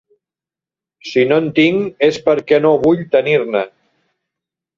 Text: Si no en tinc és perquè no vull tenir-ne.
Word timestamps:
Si 1.09 1.25
no 1.31 1.37
en 1.41 1.49
tinc 1.59 2.07
és 2.09 2.17
perquè 2.31 2.61
no 2.65 2.73
vull 2.87 3.05
tenir-ne. 3.19 3.63